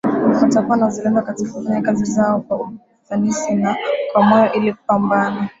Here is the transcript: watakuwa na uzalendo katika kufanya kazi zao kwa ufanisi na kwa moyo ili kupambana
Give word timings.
watakuwa 0.43 0.77
na 0.77 0.87
uzalendo 0.87 1.21
katika 1.21 1.51
kufanya 1.53 1.81
kazi 1.81 2.05
zao 2.05 2.39
kwa 2.41 2.71
ufanisi 3.03 3.55
na 3.55 3.75
kwa 4.13 4.23
moyo 4.23 4.53
ili 4.53 4.73
kupambana 4.73 5.49